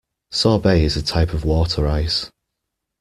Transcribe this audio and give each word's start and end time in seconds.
Sorbet 0.31 0.81
is 0.81 0.97
a 0.97 1.03
type 1.03 1.31
of 1.31 1.45
water 1.45 1.87
ice 1.87 2.31